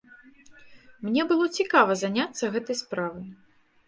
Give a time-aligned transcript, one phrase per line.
[1.07, 3.29] Мне было цікава заняцца гэтай справай.